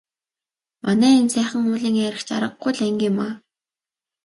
[0.83, 3.33] Манай энэ Сайхан уулын айраг ч аргагүй л анги юмаа.